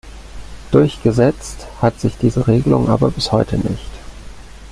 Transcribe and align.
Durchgesetzt 0.71 1.67
hat 1.79 1.99
sich 1.99 2.17
diese 2.17 2.47
Regelung 2.47 2.89
aber 2.89 3.11
bis 3.11 3.31
heute 3.31 3.59
nicht. 3.59 3.85